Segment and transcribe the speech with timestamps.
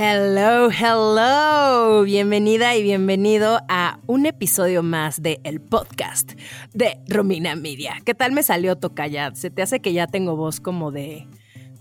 [0.00, 2.04] Hello, hello.
[2.04, 6.34] Bienvenida y bienvenido a un episodio más de el podcast
[6.72, 8.00] de Romina Media.
[8.04, 9.34] ¿Qué tal me salió Tocaya?
[9.34, 11.26] Se te hace que ya tengo voz como de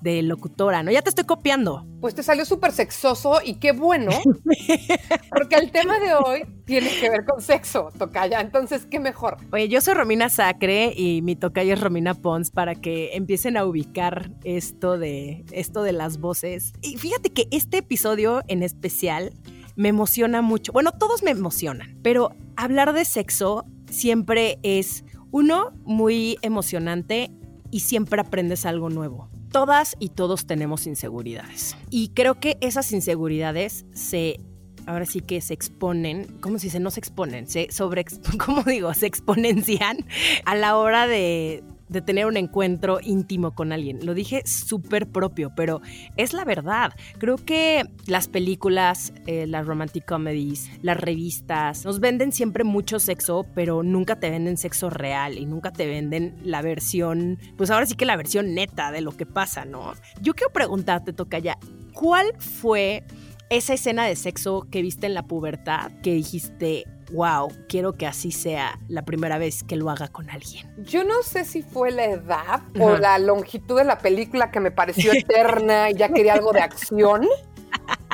[0.02, 0.92] de locutora, ¿no?
[0.92, 1.86] Ya te estoy copiando.
[2.00, 4.12] Pues te salió súper sexoso y qué bueno,
[5.30, 8.40] porque el tema de hoy tiene que ver con sexo, tocaya.
[8.40, 9.38] Entonces, ¿qué mejor?
[9.52, 13.66] Oye, yo soy Romina Sacre y mi tocaya es Romina Pons para que empiecen a
[13.66, 16.74] ubicar esto de, esto de las voces.
[16.82, 19.34] Y fíjate que este episodio en especial
[19.76, 20.72] me emociona mucho.
[20.72, 27.32] Bueno, todos me emocionan, pero hablar de sexo siempre es, uno, muy emocionante
[27.72, 31.76] y siempre aprendes algo nuevo todas y todos tenemos inseguridades.
[31.90, 34.40] Y creo que esas inseguridades se
[34.86, 36.80] ahora sí que se exponen, ¿cómo se dice?
[36.80, 38.06] No se exponen, se sobre,
[38.46, 38.94] ¿cómo digo?
[38.94, 40.06] Se exponencian
[40.46, 44.06] a la hora de, de tener un encuentro íntimo con alguien.
[44.06, 45.82] Lo dije súper propio, pero
[46.16, 46.94] es la verdad.
[47.18, 53.46] Creo que las películas, eh, las romantic comedies, las revistas, nos venden siempre mucho sexo,
[53.56, 57.96] pero nunca te venden sexo real y nunca te venden la versión, pues ahora sí
[57.96, 59.94] que la versión neta de lo que pasa, ¿no?
[60.22, 61.58] Yo quiero preguntarte, ya,
[61.94, 63.04] ¿cuál fue
[63.50, 68.32] esa escena de sexo que viste en la pubertad que dijiste, wow, quiero que así
[68.32, 70.70] sea la primera vez que lo haga con alguien.
[70.84, 74.72] Yo no sé si fue la edad o la longitud de la película que me
[74.72, 77.28] pareció eterna y ya quería algo de acción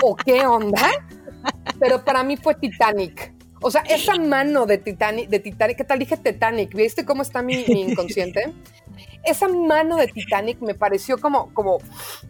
[0.02, 0.90] o qué onda,
[1.80, 3.34] pero para mí fue Titanic.
[3.62, 6.76] O sea, esa mano de Titanic, de Titanic, ¿qué tal dije Titanic?
[6.76, 8.54] ¿Viste cómo está mi, mi inconsciente?
[9.24, 11.80] Esa mano de Titanic me pareció como, como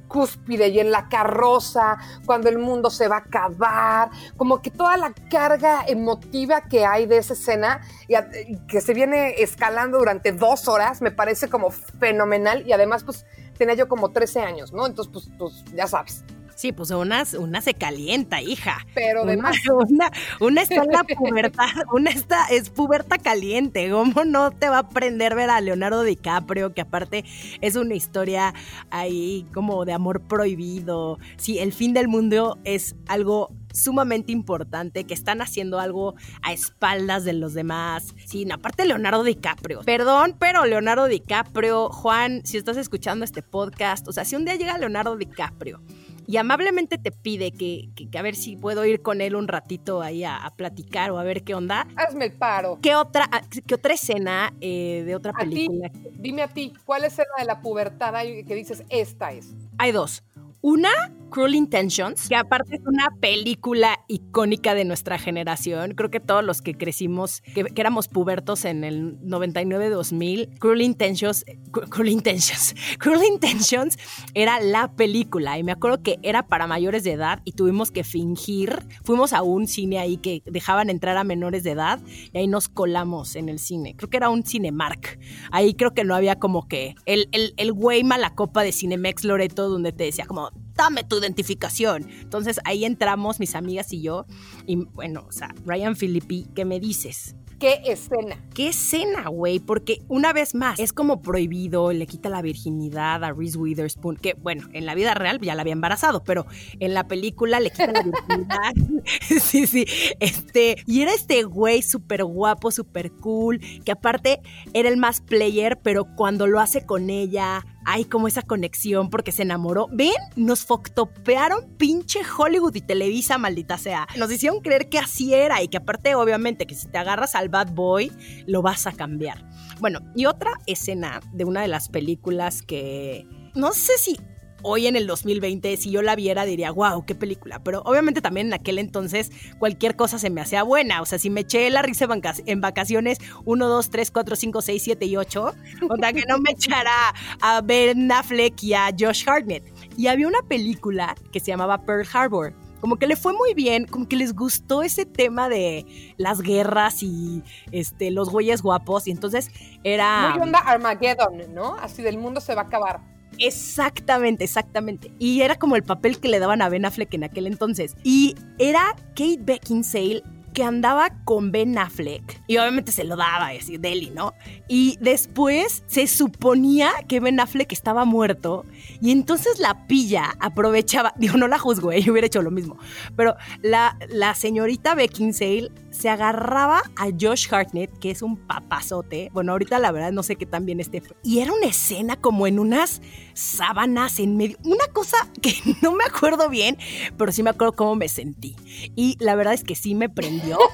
[0.07, 4.97] cúspide y en la carroza, cuando el mundo se va a acabar, como que toda
[4.97, 10.67] la carga emotiva que hay de esa escena y, que se viene escalando durante dos
[10.67, 13.25] horas, me parece como fenomenal y además pues
[13.57, 14.85] tenía yo como 13 años, ¿no?
[14.85, 16.23] Entonces pues, pues ya sabes.
[16.55, 18.85] Sí, pues una, una se calienta, hija.
[18.93, 19.57] Pero de más.
[19.89, 23.89] Una, una, está en la pubertad, una está, es puberta caliente.
[23.89, 26.73] ¿Cómo no te va a aprender ver a Leonardo DiCaprio?
[26.73, 27.25] Que aparte
[27.61, 28.53] es una historia
[28.89, 31.19] ahí como de amor prohibido.
[31.37, 37.25] Sí, el fin del mundo es algo sumamente importante, que están haciendo algo a espaldas
[37.25, 38.13] de los demás.
[38.25, 39.81] Sí, aparte Leonardo DiCaprio.
[39.81, 44.55] Perdón, pero Leonardo DiCaprio, Juan, si estás escuchando este podcast, o sea, si un día
[44.55, 45.81] llega Leonardo DiCaprio
[46.27, 50.23] y amablemente te pide que, a ver si puedo ir con él un ratito ahí
[50.23, 51.87] a, platicar o a ver qué onda.
[51.95, 52.79] Hazme el paro.
[52.81, 55.89] ¿Qué otra, ah, qué otra escena eh, de otra película?
[56.19, 59.53] dime a ti, ¿cuál escena de la pubertad hay que dices esta es?
[59.77, 60.23] Hay dos.
[60.65, 60.87] Una,
[61.29, 65.91] Cruel Intentions, que aparte es una película icónica de nuestra generación.
[65.95, 71.43] Creo que todos los que crecimos, que, éramos pubertos en el 99-2000, Cruel Intentions,
[71.89, 73.97] Cruel Intentions, Cruel Intentions
[74.35, 75.57] era la película.
[75.57, 78.79] Y me acuerdo que era para mayores de edad y tuvimos que fingir.
[79.03, 81.99] Fuimos a un cine ahí que dejaban entrar a menores de edad
[82.31, 83.95] y ahí nos colamos en el cine.
[83.97, 85.19] Creo que era un Cinemark.
[85.51, 89.67] Ahí creo que no había como que el, el, el güey malacopa de Cinemex Loreto
[89.67, 92.09] donde te decía como dame tu identificación.
[92.21, 94.25] Entonces ahí entramos mis amigas y yo.
[94.65, 97.35] Y bueno, o sea, Ryan Philippi, ¿qué me dices?
[97.63, 98.35] ¿Qué escena?
[98.53, 99.59] ¿Qué escena, güey?
[99.59, 104.33] Porque una vez más, es como prohibido, le quita la virginidad a Reese Witherspoon, que
[104.33, 106.45] bueno, en la vida real ya la había embarazado, pero
[106.81, 108.73] en la película le quita la virginidad.
[109.41, 109.85] sí, sí.
[110.19, 114.41] Este, y era este güey súper guapo, súper cool, que aparte
[114.73, 119.31] era el más player, pero cuando lo hace con ella, hay como esa conexión porque
[119.31, 119.87] se enamoró.
[119.91, 120.11] ¿Ven?
[120.35, 124.07] Nos foctopearon pinche Hollywood y Televisa, maldita sea.
[124.17, 127.49] Nos hicieron creer que así era y que aparte, obviamente, que si te agarras al
[127.49, 128.11] bad boy,
[128.45, 129.47] lo vas a cambiar.
[129.79, 134.19] Bueno, y otra escena de una de las películas que no sé si
[134.63, 137.63] hoy en el 2020, si yo la viera, diría, wow, qué película.
[137.63, 141.01] Pero obviamente también en aquel entonces cualquier cosa se me hacía buena.
[141.01, 142.07] O sea, si me eché la risa
[142.45, 145.55] en vacaciones 1, 2, 3, 4, 5, 6, 7 y 8,
[145.89, 149.63] o sea, que no me echara a Ben Affleck y a Josh Hartnett.
[149.97, 153.87] Y había una película que se llamaba Pearl Harbor como que le fue muy bien,
[153.87, 155.85] como que les gustó ese tema de
[156.17, 159.51] las guerras y este los güeyes guapos y entonces
[159.85, 161.75] era muy onda Armageddon, ¿no?
[161.75, 163.12] Así del mundo se va a acabar.
[163.39, 165.11] Exactamente, exactamente.
[165.19, 167.95] Y era como el papel que le daban a Ben Affleck en aquel entonces.
[168.03, 173.77] Y era Kate Beckinsale que andaba con Ben Affleck y obviamente se lo daba, así,
[173.77, 174.33] Deli, ¿no?
[174.67, 178.63] Y después se suponía que Ben Affleck estaba muerto
[179.01, 182.77] y entonces la pilla aprovechaba, digo, no la juzgo, yo hubiera hecho lo mismo,
[183.15, 189.29] pero la señorita Beckinsale se agarraba a Josh Hartnett, que es un papazote.
[189.31, 191.03] Bueno, ahorita la verdad no sé qué tan bien esté.
[191.23, 193.01] Y era una escena como en unas
[193.33, 194.57] sábanas en medio.
[194.63, 196.77] Una cosa que no me acuerdo bien,
[197.17, 198.55] pero sí me acuerdo cómo me sentí.
[198.95, 200.57] Y la verdad es que sí me prendió.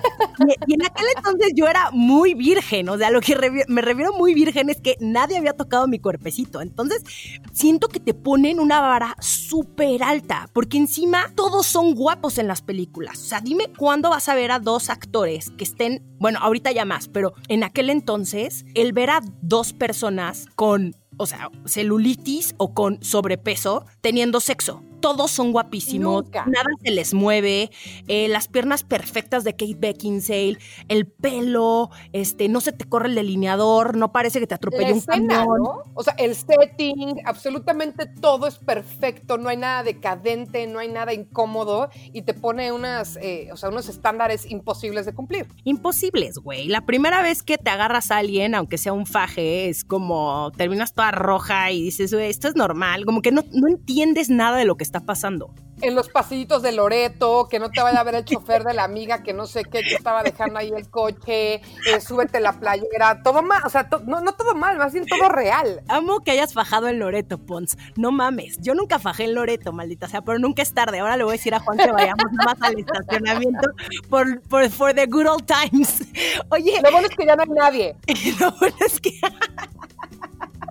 [0.67, 2.87] Y, en aquel entonces yo era muy virgen.
[2.87, 3.35] O sea, lo que
[3.67, 6.61] me refiero muy virgen es que nadie había tocado mi cuerpecito.
[6.61, 7.03] Entonces
[7.51, 12.61] siento que te ponen una vara súper alta, porque encima todos son guapos en las
[12.61, 13.21] películas.
[13.21, 15.08] O sea, dime cuándo vas a ver a dos actores
[15.57, 20.45] que estén, bueno, ahorita ya más, pero en aquel entonces, el ver a dos personas
[20.55, 27.13] con, o sea, celulitis o con sobrepeso teniendo sexo todos son guapísimos, nada se les
[27.13, 27.71] mueve,
[28.07, 30.57] eh, las piernas perfectas de Kate Beckinsale,
[30.87, 35.01] el pelo, este, no se te corre el delineador, no parece que te atropelle un
[35.01, 35.47] camión.
[35.93, 41.13] O sea, el setting, absolutamente todo es perfecto, no hay nada decadente, no hay nada
[41.13, 45.47] incómodo y te pone unas, eh, o sea, unos estándares imposibles de cumplir.
[45.63, 46.67] Imposibles, güey.
[46.67, 50.93] La primera vez que te agarras a alguien, aunque sea un faje, es como terminas
[50.93, 54.77] toda roja y dices, esto es normal, como que no, no entiendes nada de lo
[54.77, 55.49] que está pasando.
[55.81, 58.83] En los pasillitos de Loreto, que no te vaya a ver el chofer de la
[58.83, 63.23] amiga que no sé qué, que estaba dejando ahí el coche, eh, súbete la playera,
[63.23, 65.81] todo mal, o sea, no, no todo mal, más bien todo real.
[65.87, 67.77] Amo que hayas fajado en Loreto, Pons.
[67.95, 70.99] No mames, yo nunca fajé en Loreto, maldita sea, pero nunca es tarde.
[70.99, 73.71] Ahora le voy a decir a Juan que vayamos más al estacionamiento
[74.09, 76.03] por, por for the good old times.
[76.51, 76.79] Oye.
[76.83, 77.95] Lo bueno es que ya no hay nadie.
[78.39, 79.19] Lo bueno es que.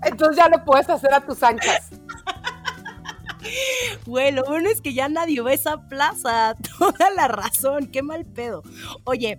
[0.04, 1.90] Entonces ya lo puedes hacer a tus anchas.
[4.06, 6.54] Güey, lo bueno es que ya nadie ve esa plaza.
[6.78, 8.62] Toda la razón, qué mal pedo.
[9.04, 9.38] Oye,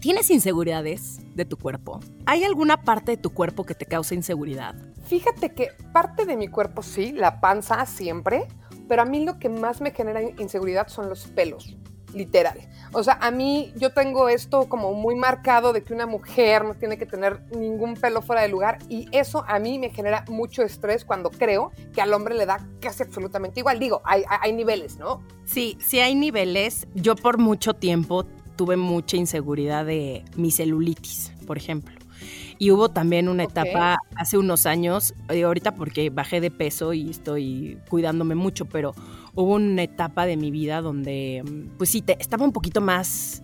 [0.00, 2.00] ¿tienes inseguridades de tu cuerpo?
[2.26, 4.74] ¿Hay alguna parte de tu cuerpo que te causa inseguridad?
[5.06, 8.46] Fíjate que parte de mi cuerpo sí, la panza siempre,
[8.88, 11.76] pero a mí lo que más me genera inseguridad son los pelos
[12.14, 12.58] literal.
[12.92, 16.74] O sea, a mí yo tengo esto como muy marcado de que una mujer no
[16.74, 20.62] tiene que tener ningún pelo fuera de lugar y eso a mí me genera mucho
[20.62, 23.78] estrés cuando creo que al hombre le da casi absolutamente igual.
[23.78, 25.22] Digo, hay, hay niveles, ¿no?
[25.44, 26.88] Sí, sí hay niveles.
[26.94, 28.24] Yo por mucho tiempo
[28.56, 31.94] tuve mucha inseguridad de mi celulitis, por ejemplo.
[32.58, 37.08] Y hubo también una etapa hace unos años, eh, ahorita porque bajé de peso y
[37.08, 38.94] estoy cuidándome mucho, pero
[39.34, 41.44] hubo una etapa de mi vida donde,
[41.78, 43.42] pues sí, te, estaba un poquito más,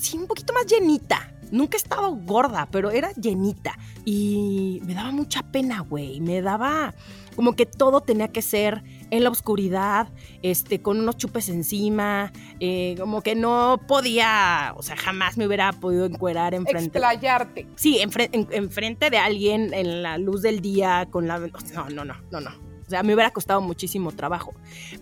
[0.00, 1.34] sí, un poquito más llenita.
[1.50, 3.78] Nunca estaba gorda, pero era llenita.
[4.04, 6.20] Y me daba mucha pena, güey.
[6.20, 6.94] Me daba
[7.38, 10.08] como que todo tenía que ser en la oscuridad,
[10.42, 15.72] este, con unos chupes encima, eh, como que no podía, o sea, jamás me hubiera
[15.72, 16.98] podido encuerar enfrente.
[16.98, 17.66] Explayarte.
[17.76, 21.38] Sí, enfrente en, de alguien en la luz del día, con la...
[21.38, 22.67] No, no, no, no, no.
[22.88, 24.54] O sea, me hubiera costado muchísimo trabajo.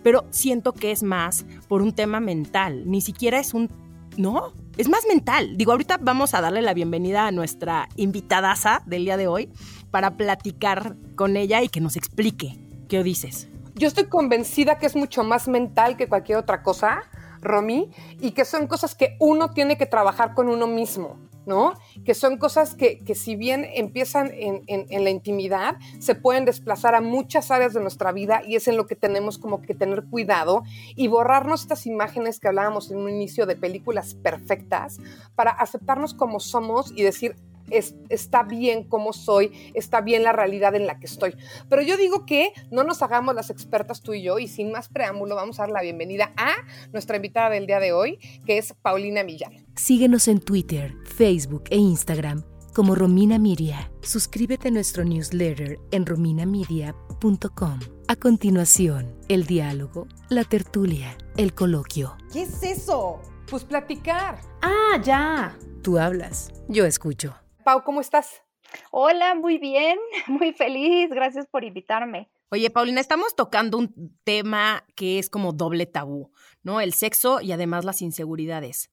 [0.03, 2.83] Pero siento que es más por un tema mental.
[2.85, 3.71] Ni siquiera es un...
[4.17, 5.55] No, es más mental.
[5.55, 9.49] Digo, ahorita vamos a darle la bienvenida a nuestra invitadaza del día de hoy
[9.89, 12.57] para platicar con ella y que nos explique.
[12.89, 13.47] ¿Qué dices?
[13.75, 17.03] Yo estoy convencida que es mucho más mental que cualquier otra cosa,
[17.41, 17.89] Romy,
[18.19, 21.17] y que son cosas que uno tiene que trabajar con uno mismo.
[21.47, 21.73] ¿No?
[22.05, 27.01] Que son cosas que, si bien empiezan en, en, la intimidad, se pueden desplazar a
[27.01, 30.63] muchas áreas de nuestra vida y es en lo que tenemos como que tener cuidado
[30.95, 34.99] y borrarnos estas imágenes que hablábamos en un inicio de películas perfectas
[35.35, 37.35] para aceptarnos como somos y decir,
[37.69, 41.35] está bien como soy, está bien la realidad en la que estoy.
[41.69, 44.89] Pero yo digo que no nos hagamos las expertas tú y yo y sin más
[44.89, 46.53] preámbulo vamos a dar la bienvenida a
[46.91, 49.65] nuestra invitada del día de hoy, que es Paulina Millán.
[49.75, 52.43] Síguenos en Twitter, Facebook e Instagram
[52.77, 53.91] como Romina Miria.
[54.01, 57.79] Suscríbete a nuestro newsletter en rominamedia.com.
[58.07, 62.15] A continuación, el diálogo, la tertulia, el coloquio.
[62.31, 63.19] ¿Qué es eso?
[63.49, 64.41] Pues platicar.
[64.61, 65.57] Ah, ya.
[65.81, 67.33] Tú hablas, yo escucho.
[67.67, 68.45] Pau, ¿cómo estás?
[68.91, 72.29] Hola, muy bien, muy feliz, gracias por invitarme.
[72.49, 76.31] Oye, Paulina, estamos tocando un tema que es como doble tabú,
[76.63, 76.79] ¿no?
[76.79, 78.89] El sexo y además las inseguridades.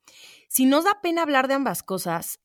[0.49, 2.41] Si nos da pena hablar de ambas cosas,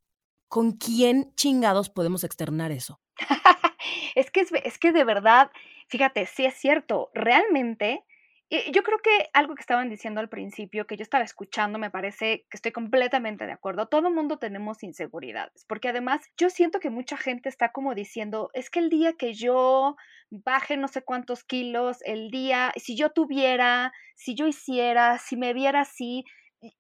[0.48, 3.02] ¿con quién chingados podemos externar eso?
[4.14, 5.50] es, que es, es que de verdad,
[5.88, 8.06] fíjate, sí es cierto, realmente
[8.52, 12.48] Yo creo que algo que estaban diciendo al principio, que yo estaba escuchando, me parece
[12.50, 13.88] que estoy completamente de acuerdo.
[13.88, 18.72] Todo mundo tenemos inseguridades, porque además yo siento que mucha gente está como diciendo, es
[18.72, 19.96] que el día que yo
[20.32, 25.54] baje no sé cuántos kilos, el día, si yo tuviera, si yo hiciera, si me
[25.54, 26.26] viera así,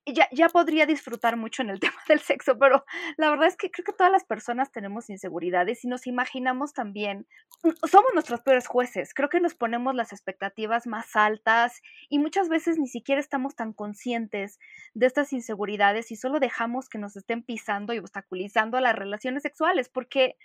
[0.05, 2.85] ya, ya podría disfrutar mucho en el tema del sexo, pero
[3.17, 7.27] la verdad es que creo que todas las personas tenemos inseguridades y nos imaginamos también,
[7.63, 12.49] mm, somos nuestros peores jueces, creo que nos ponemos las expectativas más altas y muchas
[12.49, 14.59] veces ni siquiera estamos tan conscientes
[14.93, 19.89] de estas inseguridades y solo dejamos que nos estén pisando y obstaculizando las relaciones sexuales,
[19.89, 20.35] porque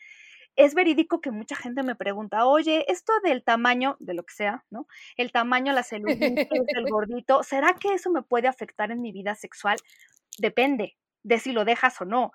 [0.57, 4.65] es verídico que mucha gente me pregunta, oye, esto del tamaño, de lo que sea,
[4.71, 4.87] ¿no?
[5.17, 9.35] El tamaño, la celulitis, el gordito, ¿será que eso me puede afectar en mi vida
[9.35, 9.79] sexual?
[10.39, 12.33] Depende de si lo dejas o no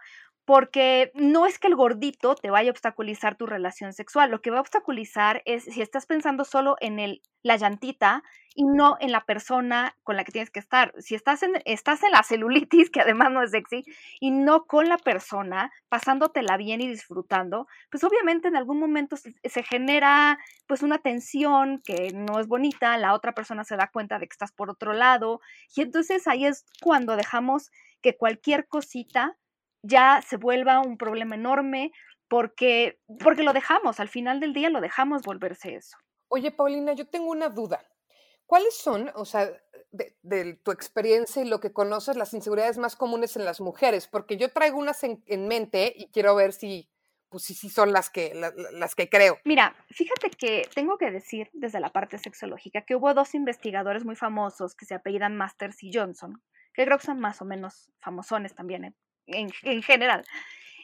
[0.49, 4.49] porque no es que el gordito te vaya a obstaculizar tu relación sexual, lo que
[4.49, 8.23] va a obstaculizar es si estás pensando solo en la llantita
[8.55, 10.91] y no en la persona con la que tienes que estar.
[10.97, 13.83] Si estás en, estás en la celulitis, que además no es sexy,
[14.19, 19.35] y no con la persona, pasándotela bien y disfrutando, pues obviamente en algún momento se,
[19.43, 24.17] se genera pues una tensión que no es bonita, la otra persona se da cuenta
[24.17, 25.41] de que estás por otro lado,
[25.75, 27.69] y entonces ahí es cuando dejamos
[28.01, 29.37] que cualquier cosita
[29.81, 31.91] ya se vuelva un problema enorme
[32.27, 35.97] porque, porque lo dejamos, al final del día lo dejamos volverse eso.
[36.29, 37.83] Oye, Paulina, yo tengo una duda.
[38.45, 39.51] ¿Cuáles son, o sea,
[39.91, 44.07] de, tu experiencia y lo que conoces, las inseguridades más comunes en las mujeres?
[44.07, 46.89] Porque yo traigo unas en, mente y quiero ver si,
[47.29, 48.33] pues sí, sí son las que,
[48.73, 49.37] las que creo.
[49.45, 54.15] Mira, fíjate que tengo que decir desde la parte sexológica que hubo dos investigadores muy
[54.15, 56.41] famosos que se apellidan Masters y Johnson,
[56.73, 58.95] que creo que son más o menos famosones también ¿eh?
[59.33, 60.25] En, general.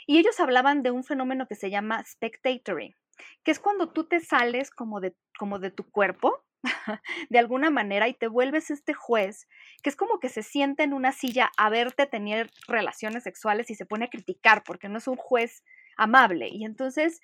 [0.08, 2.96] Y ellos hablaban de un fenómeno que se llama spectatoring,
[3.44, 6.44] que es cuando tú te sales como de, como de tu cuerpo,
[7.30, 9.48] de alguna manera, y te vuelves este juez,
[9.84, 13.76] que es como que se sienta en una silla a verte tener relaciones sexuales y
[13.76, 15.64] se pone a criticar, porque no es un juez
[15.98, 16.50] amable.
[16.50, 17.22] Y entonces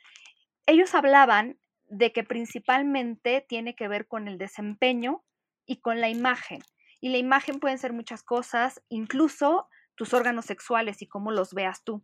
[0.66, 5.24] ellos hablaban de que principalmente tiene que ver con el desempeño
[5.66, 6.62] y con la imagen.
[7.02, 11.84] Y la imagen pueden ser muchas cosas, incluso tus órganos sexuales y cómo los veas
[11.84, 12.04] tú.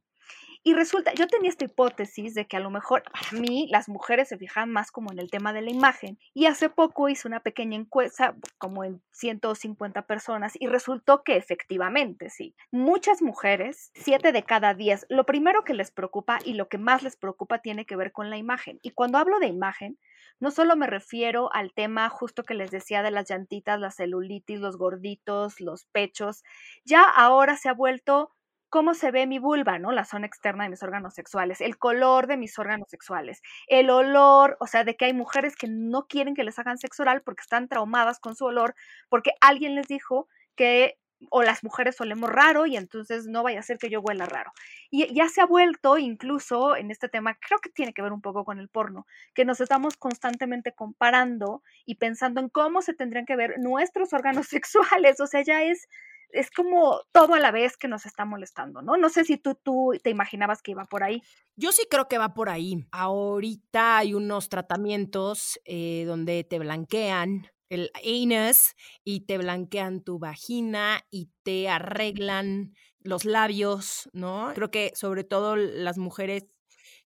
[0.67, 4.27] Y resulta, yo tenía esta hipótesis de que a lo mejor para mí las mujeres
[4.27, 6.19] se fijan más como en el tema de la imagen.
[6.33, 12.29] Y hace poco hice una pequeña encuesta, como en 150 personas, y resultó que efectivamente,
[12.29, 16.77] sí, muchas mujeres, 7 de cada 10, lo primero que les preocupa y lo que
[16.77, 18.77] más les preocupa tiene que ver con la imagen.
[18.81, 19.97] Y cuando hablo de imagen,
[20.41, 24.59] no solo me refiero al tema justo que les decía de las llantitas, la celulitis,
[24.59, 26.43] los gorditos, los pechos,
[26.83, 28.33] ya ahora se ha vuelto
[28.69, 29.91] cómo se ve mi vulva, ¿no?
[29.91, 34.57] La zona externa de mis órganos sexuales, el color de mis órganos sexuales, el olor,
[34.59, 37.41] o sea, de que hay mujeres que no quieren que les hagan sexo oral porque
[37.41, 38.75] están traumadas con su olor,
[39.09, 40.97] porque alguien les dijo que
[41.29, 44.51] o las mujeres solemos raro y entonces no vaya a ser que yo huela raro.
[44.89, 48.21] Y ya se ha vuelto incluso en este tema, creo que tiene que ver un
[48.21, 53.25] poco con el porno, que nos estamos constantemente comparando y pensando en cómo se tendrían
[53.25, 55.87] que ver nuestros órganos sexuales, o sea, ya es
[56.29, 58.97] es como todo a la vez que nos está molestando, ¿no?
[58.97, 61.21] No sé si tú, tú te imaginabas que iba por ahí.
[61.55, 62.85] Yo sí creo que va por ahí.
[62.91, 71.01] Ahorita hay unos tratamientos eh, donde te blanquean el anus y te blanquean tu vagina
[71.11, 74.51] y te arreglan los labios, ¿no?
[74.53, 76.45] Creo que sobre todo las mujeres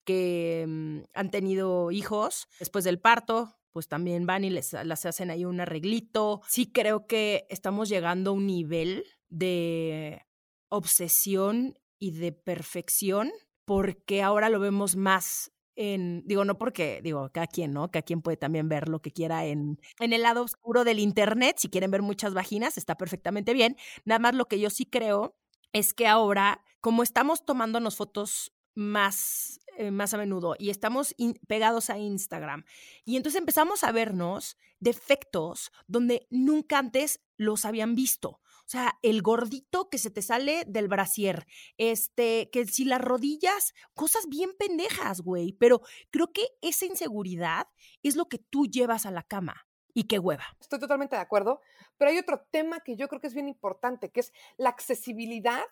[0.04, 5.32] que mm, han tenido hijos después del parto, pues también van y les, las hacen
[5.32, 6.42] ahí un arreglito.
[6.48, 10.26] Sí creo que estamos llegando a un nivel de
[10.70, 13.32] obsesión y de perfección
[13.66, 17.90] porque ahora lo vemos más en, digo, no porque, digo, cada quien, ¿no?
[17.90, 21.56] Cada quien puede también ver lo que quiera en, en el lado oscuro del Internet.
[21.58, 23.78] Si quieren ver muchas vaginas, está perfectamente bien.
[24.04, 25.38] Nada más lo que yo sí creo
[25.72, 31.16] es que ahora, como estamos tomándonos fotos más eh, más a menudo y estamos
[31.48, 32.66] pegados a Instagram.
[33.06, 38.30] Y entonces empezamos a vernos defectos donde nunca antes los habían visto.
[38.30, 43.74] O sea, el gordito que se te sale del brasier, este, que si las rodillas,
[43.94, 45.54] cosas bien pendejas, güey.
[45.54, 45.80] Pero
[46.12, 47.68] creo que esa inseguridad
[48.04, 49.66] es lo que tú llevas a la cama.
[49.94, 50.44] Y qué hueva.
[50.60, 51.62] Estoy totalmente de acuerdo,
[51.98, 55.64] pero hay otro tema que yo creo que es bien importante, que es la accesibilidad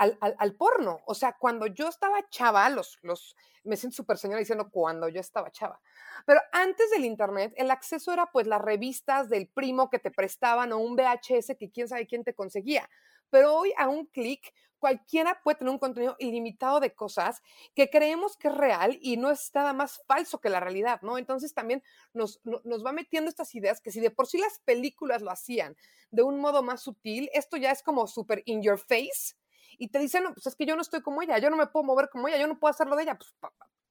[0.00, 1.02] al, al, porno.
[1.04, 5.20] O sea, cuando yo estaba chava, los, los, me siento súper señora diciendo cuando yo
[5.20, 5.78] estaba chava.
[6.24, 10.72] Pero antes del internet, el acceso era pues las revistas del primo que te prestaban
[10.72, 12.88] o un VHS que quién sabe quién te conseguía.
[13.28, 17.42] Pero hoy a un clic cualquiera puede tener un contenido ilimitado de cosas
[17.74, 21.18] que creemos que es real y no es nada más falso que la realidad, ¿no?
[21.18, 21.82] Entonces también
[22.14, 25.76] nos, nos va metiendo estas ideas que si de por sí las películas lo hacían
[26.10, 29.34] de un modo más sutil, esto ya es como súper in your face
[29.80, 31.66] y te dicen, no, pues es que yo no estoy como ella, yo no me
[31.66, 33.34] puedo mover como ella, yo no puedo hacerlo de ella, pues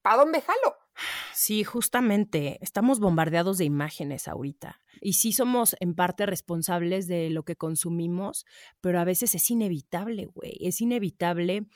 [0.01, 0.75] ¿para dónde jalo?
[1.33, 4.81] Sí, justamente, estamos bombardeados de imágenes ahorita.
[5.01, 8.45] Y sí somos en parte responsables de lo que consumimos,
[8.81, 10.57] pero a veces es inevitable, güey.
[10.61, 11.67] Es inevitable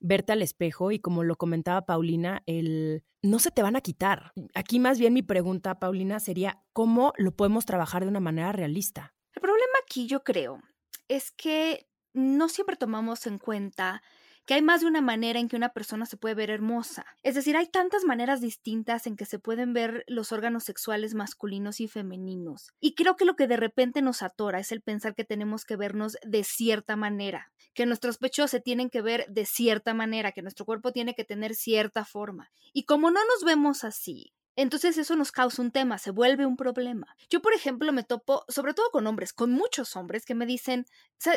[0.00, 4.32] verte al espejo y como lo comentaba Paulina, el no se te van a quitar.
[4.54, 9.14] Aquí más bien mi pregunta, Paulina, sería ¿cómo lo podemos trabajar de una manera realista?
[9.32, 10.60] El problema aquí yo creo
[11.08, 14.02] es que no siempre tomamos en cuenta
[14.46, 17.06] que hay más de una manera en que una persona se puede ver hermosa.
[17.22, 21.80] Es decir, hay tantas maneras distintas en que se pueden ver los órganos sexuales masculinos
[21.80, 22.72] y femeninos.
[22.80, 25.76] Y creo que lo que de repente nos atora es el pensar que tenemos que
[25.76, 30.42] vernos de cierta manera, que nuestros pechos se tienen que ver de cierta manera, que
[30.42, 32.50] nuestro cuerpo tiene que tener cierta forma.
[32.72, 36.56] Y como no nos vemos así, entonces eso nos causa un tema, se vuelve un
[36.56, 37.16] problema.
[37.30, 40.86] Yo, por ejemplo, me topo, sobre todo con hombres, con muchos hombres que me dicen,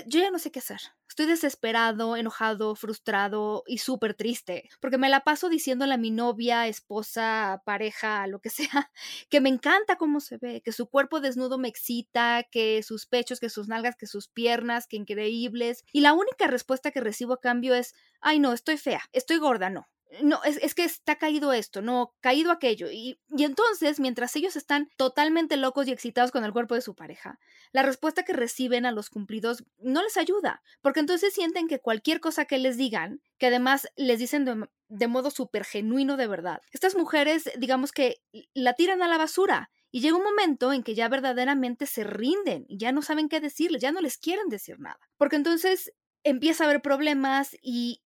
[0.08, 0.80] yo ya no sé qué hacer.
[1.08, 6.68] Estoy desesperado, enojado, frustrado y súper triste, porque me la paso diciéndole a mi novia,
[6.68, 8.92] esposa, pareja, lo que sea,
[9.30, 13.40] que me encanta cómo se ve, que su cuerpo desnudo me excita, que sus pechos,
[13.40, 15.86] que sus nalgas, que sus piernas, que increíbles.
[15.94, 19.70] Y la única respuesta que recibo a cambio es, ay no, estoy fea, estoy gorda,
[19.70, 19.88] no
[20.22, 22.92] no, es, que está caído esto, no, caído aquello.
[22.92, 26.96] Y, y, entonces, mientras ellos están totalmente locos y excitados con el cuerpo de su
[26.96, 27.40] pareja,
[27.72, 32.20] la respuesta que reciben a los cumplidos no les ayuda, porque entonces sienten que cualquier
[32.20, 36.62] cosa que les digan, que además les dicen de, de modo súper genuino de verdad,
[36.72, 38.22] estas mujeres, digamos que
[38.54, 39.72] la tiran a la basura.
[39.92, 43.82] Y llega un momento en que ya verdaderamente se rinden ya no saben qué decirles,
[43.82, 45.00] ya no les quieren decir nada.
[45.16, 48.02] Porque entonces empieza a haber problemas y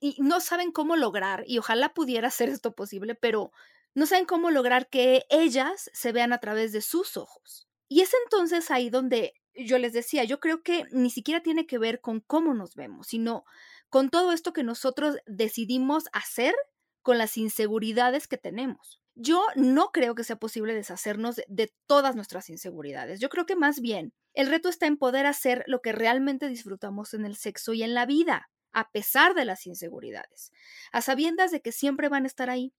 [0.00, 3.52] y no saben cómo lograr, y ojalá pudiera ser esto posible, pero
[3.94, 7.68] no saben cómo lograr que ellas se vean a través de sus ojos.
[7.88, 11.78] Y es entonces ahí donde yo les decía, yo creo que ni siquiera tiene que
[11.78, 13.44] ver con cómo nos vemos, sino
[13.88, 16.54] con todo esto que nosotros decidimos hacer
[17.02, 19.00] con las inseguridades que tenemos.
[19.14, 23.18] Yo no creo que sea posible deshacernos de todas nuestras inseguridades.
[23.18, 27.14] Yo creo que más bien el reto está en poder hacer lo que realmente disfrutamos
[27.14, 30.52] en el sexo y en la vida a pesar de las inseguridades,
[30.92, 32.72] a sabiendas de que siempre van a estar ahí.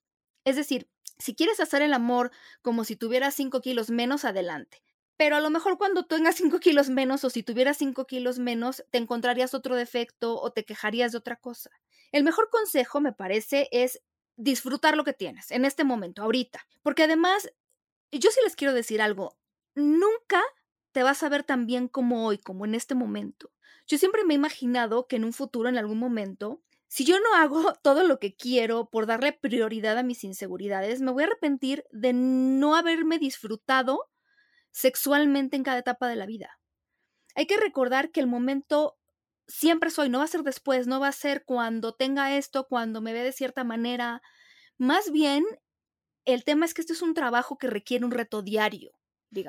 [0.46, 2.32] Es decir, si quieres hacer el amor
[2.62, 4.82] como si tuvieras 5 kilos menos, adelante.
[5.18, 8.86] Pero a lo mejor cuando tengas 5 kilos menos o si tuvieras 5 kilos menos,
[8.92, 11.72] te encontrarías otro defecto o te quejarías de otra cosa.
[12.12, 14.02] El mejor consejo, me parece, es
[14.38, 16.66] disfrutar lo que tienes en este momento, ahorita.
[16.82, 17.52] Porque además,
[18.12, 19.38] yo sí les quiero decir algo,
[19.76, 20.42] nunca
[20.94, 23.52] te vas a ver tan bien como hoy, como en este momento.
[23.88, 27.36] Yo siempre me he imaginado que en un futuro, en algún momento, si yo no
[27.36, 31.86] hago todo lo que quiero por darle prioridad a mis inseguridades, me voy a arrepentir
[31.92, 34.10] de no haberme disfrutado
[34.72, 36.60] sexualmente en cada etapa de la vida.
[37.36, 38.98] Hay que recordar que el momento
[39.48, 43.02] siempre soy, no va a ser después, no va a ser cuando tenga esto, cuando
[43.02, 44.22] me ve de cierta manera.
[44.78, 45.44] Más bien,
[46.26, 48.99] el tema es que este es un trabajo que requiere un reto diario.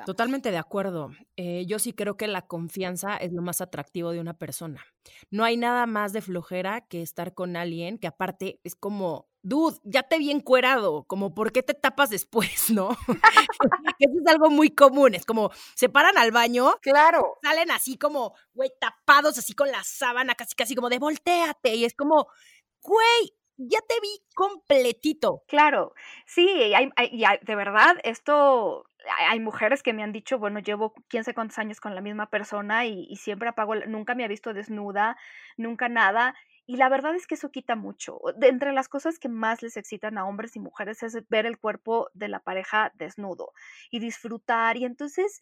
[0.05, 1.11] Totalmente de acuerdo.
[1.37, 4.85] Eh, yo sí creo que la confianza es lo más atractivo de una persona.
[5.31, 9.77] No hay nada más de flojera que estar con alguien que aparte es como, dude,
[9.83, 12.91] ya te vi encuerado, como, ¿por qué te tapas después, no?
[13.99, 16.75] Eso es algo muy común, es como, se paran al baño.
[16.81, 17.37] Claro.
[17.41, 21.75] Salen así como, güey, tapados así con la sábana, casi, casi como de volteate.
[21.75, 22.27] Y es como,
[22.81, 25.43] güey, ya te vi completito.
[25.47, 25.93] Claro,
[26.25, 28.85] sí, y de verdad, esto
[29.27, 32.29] hay mujeres que me han dicho, bueno, llevo quién sé cuántos años con la misma
[32.29, 35.17] persona y, siempre apago, nunca me ha visto desnuda,
[35.57, 36.35] nunca nada.
[36.65, 38.19] Y la verdad es que eso quita mucho.
[38.37, 41.57] De entre las cosas que más les excitan a hombres y mujeres es ver el
[41.57, 43.53] cuerpo de la pareja desnudo
[43.89, 44.77] y disfrutar.
[44.77, 45.41] Y entonces,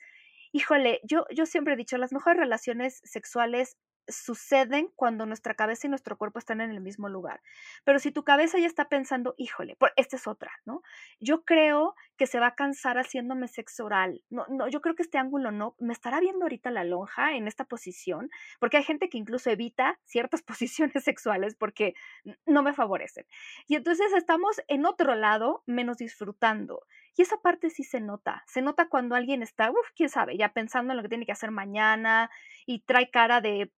[0.52, 3.78] híjole, yo, yo siempre he dicho, las mejores relaciones sexuales
[4.10, 7.41] suceden cuando nuestra cabeza y nuestro cuerpo están en el mismo lugar.
[7.84, 10.82] Pero si tu cabeza ya está pensando, híjole, por, esta es otra, ¿no?
[11.19, 14.22] Yo creo que se va a cansar haciéndome sexo oral.
[14.30, 17.48] No, no, yo creo que este ángulo no, me estará viendo ahorita la lonja en
[17.48, 18.30] esta posición,
[18.60, 21.96] porque hay gente que incluso evita ciertas posiciones sexuales porque
[22.46, 23.26] no me favorecen.
[23.68, 26.82] Y entonces estamos en otro lado menos disfrutando.
[27.16, 28.44] Y esa parte sí se nota.
[28.48, 31.32] Se nota cuando alguien está, uff, quién sabe, ya pensando en lo que tiene que
[31.32, 32.30] hacer mañana
[32.66, 33.72] y trae cara de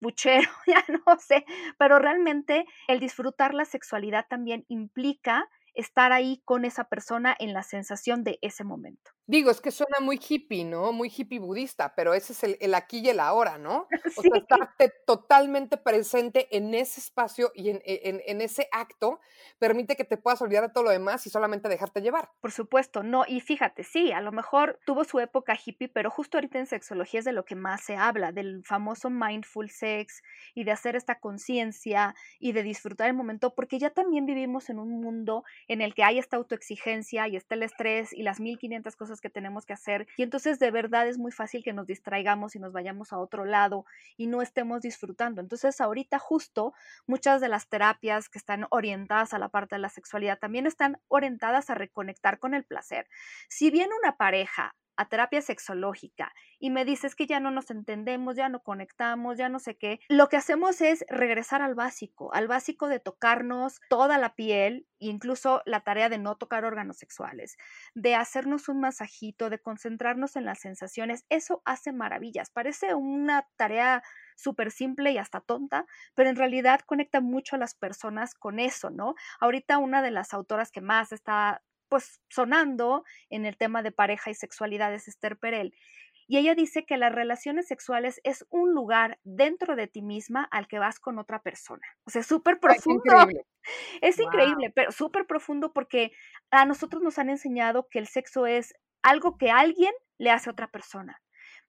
[0.00, 1.46] puchero, ya no sé,
[1.78, 7.62] pero realmente el disfrutar la sexualidad también implica estar ahí con esa persona en la
[7.62, 9.12] sensación de ese momento.
[9.26, 10.92] Digo, es que suena muy hippie, ¿no?
[10.92, 13.88] Muy hippie budista, pero ese es el, aquí y el ahora, ¿no?
[14.16, 19.18] O sea, estarte totalmente presente en ese espacio y en, en, ese acto
[19.58, 22.30] permite que te puedas olvidar de todo lo demás y solamente dejarte llevar.
[22.40, 26.36] Por supuesto, no, y fíjate, sí, a lo mejor tuvo su época hippie, pero justo
[26.36, 30.22] ahorita en sexología es de lo que más se habla, del famoso mindful sex
[30.54, 34.78] y de hacer esta conciencia y de disfrutar el momento, porque ya también vivimos en
[34.78, 38.94] un mundo en el que hay esta autoexigencia y está el estrés y las 1500
[38.94, 40.06] cosas que tenemos que hacer.
[40.16, 43.44] Y entonces de verdad es muy fácil que nos distraigamos y nos vayamos a otro
[43.44, 43.84] lado
[44.16, 45.40] y no estemos disfrutando.
[45.40, 46.74] Entonces ahorita justo
[47.06, 51.00] muchas de las terapias que están orientadas a la parte de la sexualidad también están
[51.08, 53.08] orientadas a reconectar con el placer.
[53.48, 58.36] Si bien una pareja a terapia sexológica y me dices que ya no nos entendemos,
[58.36, 62.48] ya no conectamos, ya no sé qué, lo que hacemos es regresar al básico, al
[62.48, 67.56] básico de tocarnos toda la piel, incluso la tarea de no tocar órganos sexuales,
[67.94, 72.50] de hacernos un masajito, de concentrarnos en las sensaciones, eso hace maravillas.
[72.50, 74.02] Parece una tarea
[74.36, 78.90] súper simple y hasta tonta, pero en realidad conecta mucho a las personas con eso,
[78.90, 79.14] ¿no?
[79.40, 81.62] Ahorita una de las autoras que más está
[81.94, 85.72] pues sonando en el tema de pareja y sexualidad es Esther Perel.
[86.26, 90.66] Y ella dice que las relaciones sexuales es un lugar dentro de ti misma al
[90.66, 91.86] que vas con otra persona.
[92.04, 93.04] O sea, súper profundo.
[93.06, 93.46] Es increíble,
[94.00, 96.10] es increíble pero súper profundo porque
[96.50, 100.52] a nosotros nos han enseñado que el sexo es algo que alguien le hace a
[100.52, 101.22] otra persona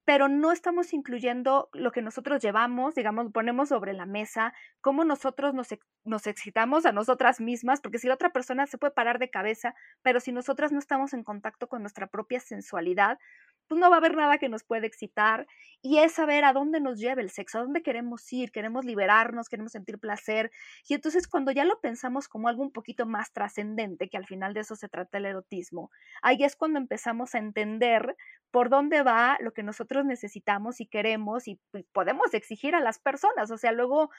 [0.05, 5.55] pero no estamos incluyendo lo que nosotros llevamos, digamos, ponemos sobre la mesa, cómo nosotros
[5.55, 5.67] nos,
[6.03, 9.73] nos, excitamos a nosotras mismas, porque si la otra persona se puede parar de cabeza,
[10.03, 13.17] pero si nosotras no estamos en contacto con nuestra propia sensualidad,
[13.67, 15.47] pues no va a haber nada que nos pueda excitar
[15.81, 19.49] y es saber a dónde nos lleva el sexo, a dónde queremos ir, queremos liberarnos,
[19.49, 20.51] queremos sentir placer.
[20.87, 24.53] Y entonces cuando ya lo pensamos como algo un poquito más trascendente, que al final
[24.53, 28.15] de eso se trata el erotismo, ahí es cuando empezamos a entender
[28.51, 31.59] por dónde va lo que nosotros necesitamos y queremos y
[31.91, 33.51] podemos exigir a las personas.
[33.51, 34.09] O sea, luego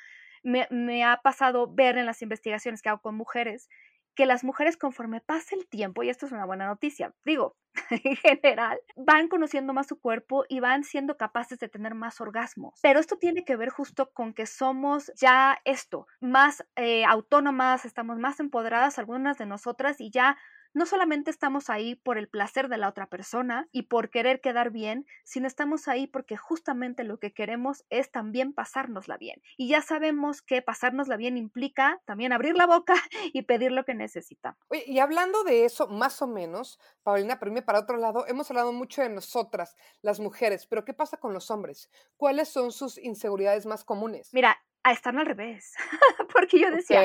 [0.42, 3.68] me, me ha pasado ver en las investigaciones que hago con mujeres
[4.16, 7.56] que las mujeres conforme pasa el tiempo, y esto es una buena noticia, digo,
[7.90, 12.80] en general, van conociendo más su cuerpo y van siendo capaces de tener más orgasmos.
[12.82, 18.18] Pero esto tiene que ver justo con que somos ya esto, más eh, autónomas, estamos
[18.18, 20.36] más empoderadas algunas de nosotras y ya
[20.76, 24.70] no solamente estamos ahí por el placer de la otra persona y por querer quedar
[24.70, 29.40] bien, sino estamos ahí porque justamente lo que queremos es también pasárnosla bien.
[29.56, 32.92] Y ya sabemos que pasárnosla bien implica también abrir la boca
[33.32, 34.58] y pedir lo que necesitamos.
[34.68, 38.74] Oye, y hablando de eso, más o menos, Paulina, pero para otro lado, hemos hablado
[38.74, 41.88] mucho de nosotras, las mujeres, pero ¿qué pasa con los hombres?
[42.18, 44.28] ¿Cuáles son sus inseguridades más comunes?
[44.34, 44.58] Mira,
[44.92, 45.74] están al revés,
[46.34, 47.04] porque yo decía,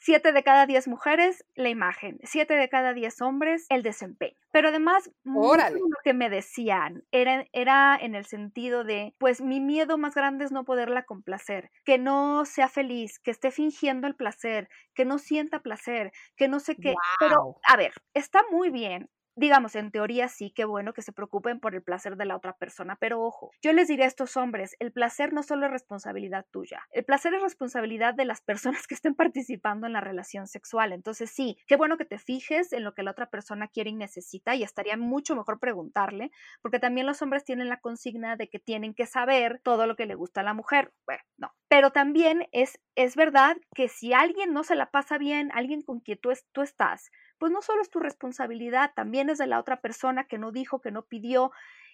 [0.00, 2.18] Siete de cada diez mujeres, la imagen.
[2.22, 4.36] Siete de cada diez hombres, el desempeño.
[4.52, 9.98] Pero además, lo que me decían era, era en el sentido de, pues mi miedo
[9.98, 14.68] más grande es no poderla complacer, que no sea feliz, que esté fingiendo el placer,
[14.94, 16.94] que no sienta placer, que no sé qué.
[17.18, 21.60] Pero, a ver, está muy bien digamos, en teoría sí, qué bueno que se preocupen
[21.60, 24.74] por el placer de la otra persona, pero ojo, yo les diré a estos hombres,
[24.80, 28.94] el placer no solo es responsabilidad tuya, el placer es responsabilidad de las personas que
[28.94, 30.92] estén participando en la relación sexual.
[30.92, 33.94] Entonces sí, qué bueno que te fijes en lo que la otra persona quiere y
[33.94, 38.58] necesita y estaría mucho mejor preguntarle, porque también los hombres tienen la consigna de que
[38.58, 40.92] tienen que saber todo lo que le gusta a la mujer.
[41.06, 45.50] Bueno, no, pero también es, es verdad que si alguien no se la pasa bien,
[45.54, 49.46] alguien con quien tú, tú estás, pues no solo es tu responsabilidad, también es de
[49.46, 51.52] la otra persona que no dijo, que no pidió.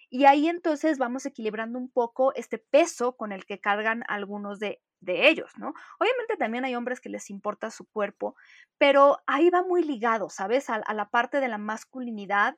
[0.09, 4.81] Y ahí entonces vamos equilibrando un poco este peso con el que cargan algunos de,
[4.99, 5.73] de ellos, ¿no?
[5.99, 8.35] Obviamente también hay hombres que les importa su cuerpo,
[8.77, 10.69] pero ahí va muy ligado, ¿sabes?
[10.69, 12.55] A, a la parte de la masculinidad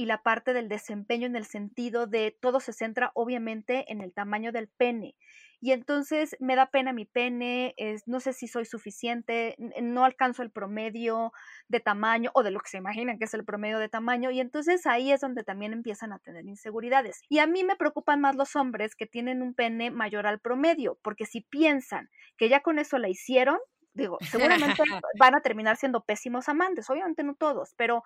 [0.00, 4.14] y la parte del desempeño en el sentido de todo se centra obviamente en el
[4.14, 5.14] tamaño del pene
[5.60, 10.42] y entonces me da pena mi pene, es, no sé si soy suficiente, no alcanzo
[10.42, 11.32] el promedio
[11.68, 14.40] de tamaño o de lo que se imaginan que es el promedio de tamaño y
[14.40, 17.20] entonces ahí es donde también empiezan a tener inseguridades.
[17.28, 20.98] Y a mí me preocupan más los hombres que tienen un pene mayor al promedio,
[21.02, 22.08] porque si piensan
[22.38, 23.58] que ya con eso la hicieron,
[24.00, 24.18] digo,
[24.76, 24.82] seguramente
[25.18, 28.02] van a terminar siendo pésimos amantes, obviamente no todos, pero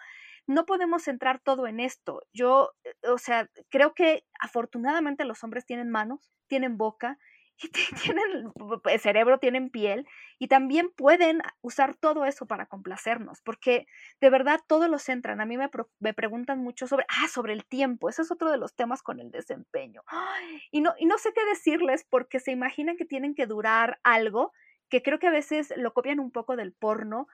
[0.47, 2.23] no podemos centrar todo en esto.
[2.33, 7.19] Yo, eh, o sea, creo que afortunadamente los hombres tienen manos, tienen boca
[7.63, 8.53] y tienen
[8.85, 10.07] el cerebro, tienen piel
[10.39, 13.87] y también pueden usar todo eso para complacernos, porque
[14.21, 15.41] de verdad todos los entran.
[15.41, 18.59] A mí me, me, preguntan mucho sobre, ah, sobre el tiempo, ese es otro de
[18.59, 20.03] los temas con el desempeño.
[20.73, 24.53] y, no, y no sé qué decirles porque se imaginan que tienen que durar algo,
[24.89, 27.27] que creo que a veces lo copian un poco del porno,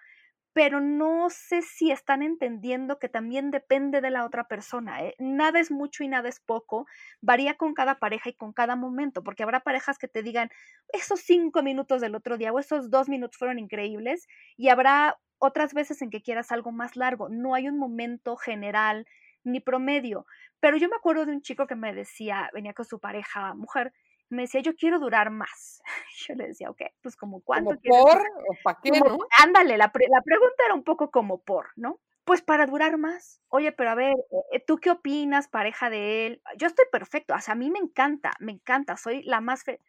[0.53, 5.05] pero no sé si están entendiendo que también depende de la otra persona.
[5.05, 5.15] ¿eh?
[5.19, 6.87] Nada es mucho y nada es poco.
[7.21, 10.51] Varía con cada pareja y con cada momento, porque habrá parejas que te digan,
[10.89, 15.73] esos cinco minutos del otro día o esos dos minutos fueron increíbles, y habrá otras
[15.73, 17.29] veces en que quieras algo más largo.
[17.29, 19.07] No hay un momento general
[19.45, 20.27] ni promedio.
[20.61, 23.93] Pero yo me acuerdo de un chico que me decía, venía con su pareja mujer,
[24.31, 25.83] me decía, yo quiero durar más.
[26.29, 29.19] Yo le decía, ok, pues como cuánto ¿Como por o para qué, ¿no?
[29.43, 32.01] Ándale, la, la pregunta era un poco como por, ¿no?
[32.25, 33.40] Pues para durar más.
[33.49, 34.14] Oye, pero a ver,
[34.53, 36.43] eh, ¿tú qué opinas, pareja de él?
[36.57, 39.64] Yo estoy perfecto, o sea, a mí me encanta, me encanta, soy la más...
[39.64, 39.81] Fe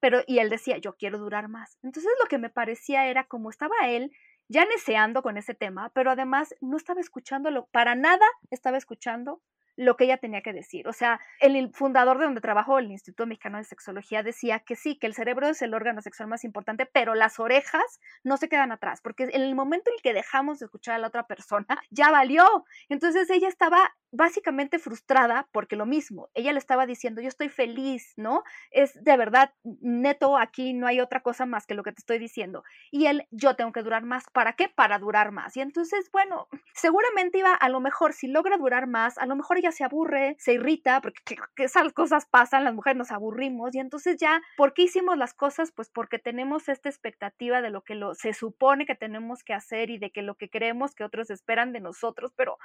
[0.00, 1.78] pero, y él decía, yo quiero durar más.
[1.82, 4.12] Entonces lo que me parecía era como estaba él
[4.48, 9.40] ya neceando con ese tema, pero además no estaba escuchándolo, para nada estaba escuchando
[9.76, 10.86] lo que ella tenía que decir.
[10.88, 14.96] O sea, el fundador de donde trabajó, el Instituto Mexicano de Sexología, decía que sí,
[14.98, 18.72] que el cerebro es el órgano sexual más importante, pero las orejas no se quedan
[18.72, 21.66] atrás, porque en el momento en el que dejamos de escuchar a la otra persona,
[21.90, 22.64] ya valió.
[22.88, 28.12] Entonces ella estaba básicamente frustrada porque lo mismo, ella le estaba diciendo, yo estoy feliz,
[28.16, 28.44] ¿no?
[28.70, 32.18] Es de verdad, neto, aquí no hay otra cosa más que lo que te estoy
[32.18, 32.62] diciendo.
[32.92, 34.68] Y él, yo tengo que durar más, ¿para qué?
[34.68, 35.56] Para durar más.
[35.56, 39.58] Y entonces, bueno, seguramente iba, a lo mejor, si logra durar más, a lo mejor
[39.64, 44.16] ella se aburre, se irrita, porque esas cosas pasan, las mujeres nos aburrimos, y entonces
[44.18, 45.72] ya, ¿por qué hicimos las cosas?
[45.72, 49.90] Pues porque tenemos esta expectativa de lo que lo, se supone que tenemos que hacer
[49.90, 52.58] y de que lo que creemos que otros esperan de nosotros, pero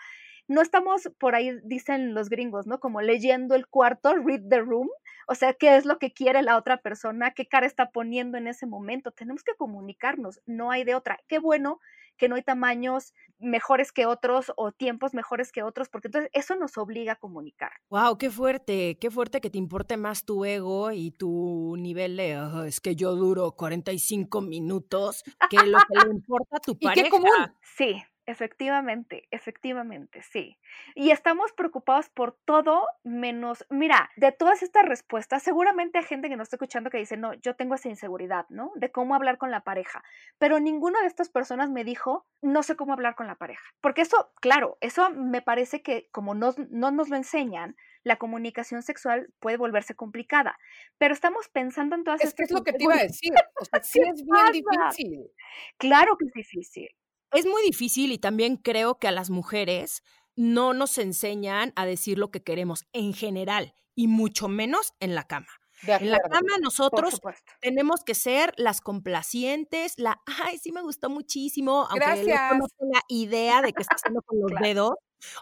[0.48, 2.80] no estamos por ahí, dicen los gringos, ¿no?
[2.80, 4.90] Como leyendo el cuarto, read the room,
[5.28, 8.48] o sea, qué es lo que quiere la otra persona, qué cara está poniendo en
[8.48, 9.12] ese momento.
[9.12, 11.20] Tenemos que comunicarnos, no hay de otra.
[11.28, 11.80] Qué bueno
[12.19, 16.55] que no hay tamaños mejores que otros o tiempos mejores que otros, porque entonces eso
[16.55, 17.71] nos obliga a comunicar.
[17.89, 22.65] Wow, qué fuerte, qué fuerte que te importe más tu ego y tu nivel de
[22.67, 27.03] es que yo duro 45 minutos que lo que le importa a tu pareja.
[27.05, 27.29] qué común.
[27.62, 30.60] Sí, Efectivamente, efectivamente, sí.
[30.94, 36.36] Y estamos preocupados por todo menos, mira, de todas estas respuestas, seguramente hay gente que
[36.36, 38.72] nos está escuchando que dice, no, yo tengo esa inseguridad, ¿no?
[38.76, 40.04] De cómo hablar con la pareja.
[40.38, 43.63] Pero ninguna de estas personas me dijo, no sé cómo hablar con la pareja.
[43.82, 48.84] Porque eso, claro, eso me parece que como no, no nos lo enseñan, la comunicación
[48.84, 50.60] sexual puede volverse complicada.
[51.00, 52.46] Pero estamos pensando en todas es estas...
[52.46, 53.34] Es lo que te iba a decir.
[53.60, 55.32] O sea, sí es bien difícil.
[55.80, 56.96] Claro que es difícil
[57.32, 60.04] es muy difícil y también creo que a las mujeres
[60.36, 65.26] no nos enseñan a decir lo que queremos en general y mucho menos en la
[65.26, 65.50] cama.
[65.88, 67.22] En la cama nosotros
[67.62, 72.24] tenemos que ser las complacientes, la, ay, sí me gustó muchísimo, aunque
[72.58, 74.92] no tenga idea de qué está haciendo con los dedos.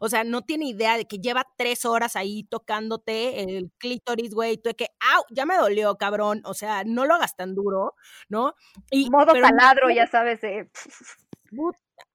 [0.01, 4.57] O sea, no tiene idea de que lleva tres horas ahí tocándote el clítoris, güey,
[4.57, 5.23] tú de que, ¡au!
[5.29, 6.41] Ya me dolió, cabrón.
[6.45, 7.93] O sea, no lo hagas tan duro,
[8.27, 8.55] ¿no?
[8.89, 10.43] Y, Modo taladro, ya sabes.
[10.43, 10.69] Eh.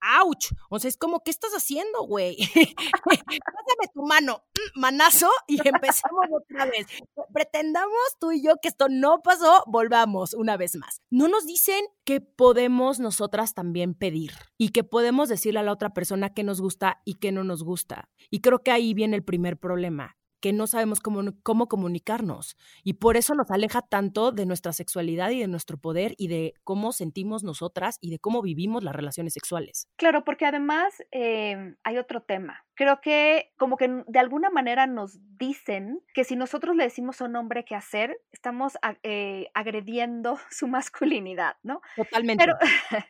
[0.01, 0.53] ¡Auch!
[0.69, 2.37] O sea, es como, ¿qué estás haciendo, güey?
[3.05, 6.87] Pásame tu mano, mm, manazo, y empecemos otra vez.
[7.33, 11.01] Pretendamos tú y yo que esto no pasó, volvamos una vez más.
[11.11, 15.91] No nos dicen que podemos nosotras también pedir y que podemos decirle a la otra
[15.91, 18.09] persona qué nos gusta y qué no nos gusta.
[18.31, 22.57] Y creo que ahí viene el primer problema que no sabemos cómo, comunicarnos.
[22.83, 26.55] Y por eso nos aleja tanto de nuestra sexualidad y de nuestro poder y de
[26.65, 29.89] cómo sentimos nosotras y de cómo vivimos las relaciones sexuales.
[29.97, 32.65] Claro, porque además em, hay otro tema.
[32.75, 37.25] Creo que como que de alguna manera nos dicen que si nosotros le decimos a
[37.27, 41.81] un hombre qué hacer, estamos eh, agrediendo su masculinidad, ¿no?
[41.97, 42.45] Totalmente.
[42.45, 42.59] Pero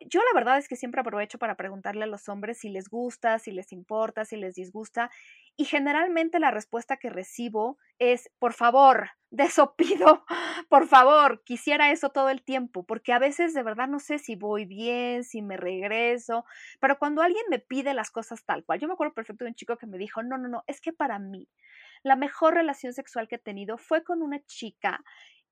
[0.00, 3.38] yo la verdad es que siempre aprovecho para preguntarle a los hombres si les gusta,
[3.38, 5.10] si les importa, si les disgusta.
[5.56, 10.24] Y generalmente la respuesta que recibo es, por favor, de eso pido,
[10.68, 14.36] por favor, quisiera eso todo el tiempo, porque a veces de verdad no sé si
[14.36, 16.44] voy bien, si me regreso,
[16.80, 19.54] pero cuando alguien me pide las cosas tal cual, yo me acuerdo perfecto de un
[19.54, 21.48] chico que me dijo, no, no, no, es que para mí
[22.02, 25.02] la mejor relación sexual que he tenido fue con una chica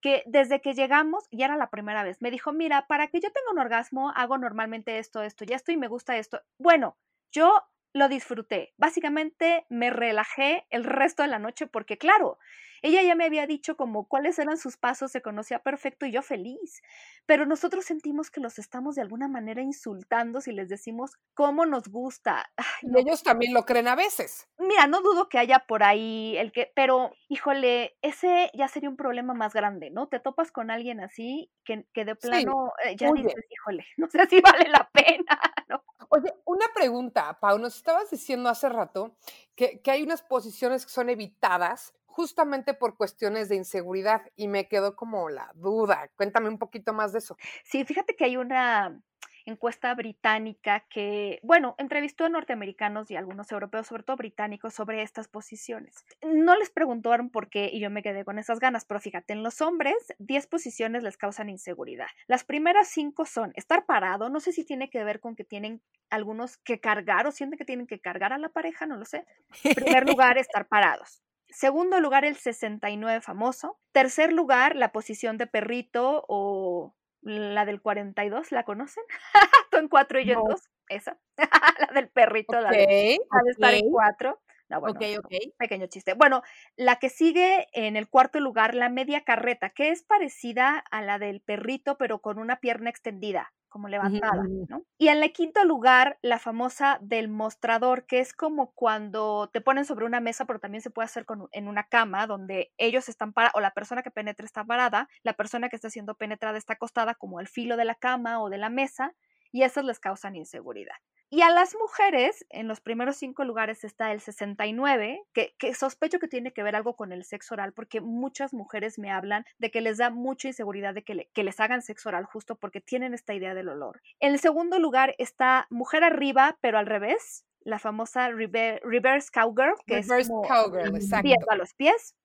[0.03, 3.31] que desde que llegamos, y era la primera vez, me dijo, mira, para que yo
[3.31, 6.41] tenga un orgasmo, hago normalmente esto, esto, ya estoy, me gusta esto.
[6.59, 6.97] Bueno,
[7.31, 7.53] yo
[7.93, 8.73] lo disfruté.
[8.77, 12.39] Básicamente me relajé el resto de la noche porque, claro,
[12.83, 16.23] ella ya me había dicho como cuáles eran sus pasos, se conocía perfecto y yo
[16.23, 16.83] feliz.
[17.27, 21.89] Pero nosotros sentimos que los estamos de alguna manera insultando si les decimos cómo nos
[21.89, 22.51] gusta.
[22.83, 24.49] Y ellos también lo creen a veces.
[24.59, 28.97] Mira, no dudo que haya por ahí el que, pero híjole, ese ya sería un
[28.97, 30.09] problema más grande, ¿no?
[30.09, 34.27] Te topas con alguien así que, que de plano eh, ya dices, híjole, no sé
[34.27, 35.85] si vale la pena, ¿no?
[36.13, 39.17] Oye, una pregunta, Pau, nos estabas diciendo hace rato
[39.55, 44.67] que, que hay unas posiciones que son evitadas justamente por cuestiones de inseguridad y me
[44.67, 46.11] quedó como la duda.
[46.17, 47.37] Cuéntame un poquito más de eso.
[47.63, 49.01] Sí, fíjate que hay una
[49.51, 55.29] encuesta británica que, bueno, entrevistó a norteamericanos y algunos europeos, sobre todo británicos, sobre estas
[55.29, 56.05] posiciones.
[56.23, 59.43] No les preguntaron por qué y yo me quedé con esas ganas, pero fíjate, en
[59.43, 62.09] los hombres 10 posiciones les causan inseguridad.
[62.27, 65.83] Las primeras 5 son estar parado, no sé si tiene que ver con que tienen
[66.09, 69.27] algunos que cargar o sienten que tienen que cargar a la pareja, no lo sé.
[69.65, 71.23] En primer lugar, estar parados.
[71.49, 73.79] Segundo lugar, el 69 famoso.
[73.93, 79.05] Tercer lugar, la posición de perrito o la del 42, ¿la conocen?
[79.71, 80.71] Tú en cuatro y yo en dos.
[80.89, 81.19] Esa.
[81.79, 84.41] la del perrito, la, de, estar en cuatro.
[84.71, 85.33] No, bueno, ok, ok.
[85.59, 86.15] Pequeño chiste.
[86.15, 86.43] Bueno,
[86.77, 91.19] la que sigue en el cuarto lugar, la media carreta, que es parecida a la
[91.19, 94.83] del perrito, pero con una pierna extendida como levantada, ¿no?
[94.99, 99.85] Y en el quinto lugar, la famosa del mostrador, que es como cuando te ponen
[99.85, 103.33] sobre una mesa, pero también se puede hacer con, en una cama, donde ellos están
[103.33, 106.75] parados, o la persona que penetra está parada, la persona que está siendo penetrada está
[106.75, 109.15] acostada como al filo de la cama o de la mesa,
[109.53, 110.97] y esas les causan inseguridad.
[111.31, 116.19] Y a las mujeres, en los primeros cinco lugares está el 69, que, que, sospecho
[116.19, 119.71] que tiene que ver algo con el sexo oral, porque muchas mujeres me hablan de
[119.71, 123.15] que les da mucha inseguridad de que, que les hagan sexo oral justo porque tienen
[123.15, 124.03] esta idea del olor.
[124.19, 129.99] En el segundo lugar está mujer arriba, pero al revés, la famosa reverse cowgirl, que
[129.99, 131.31] es como cowgirl, exacto.
[131.49, 132.17] a los pies.